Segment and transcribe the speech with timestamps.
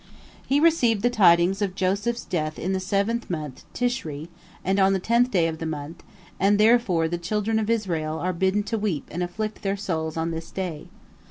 [0.47, 4.29] He received the tidings of Joseph's death in the seventh month, Tishri,
[4.65, 6.01] and on the tenth day of the month,
[6.39, 10.31] and therefore the children of Israel are bidden to weep and afflict their souls on
[10.31, 10.87] this day.